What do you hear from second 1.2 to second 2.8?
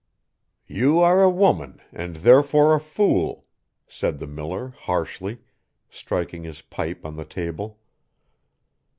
a woman, and therefore a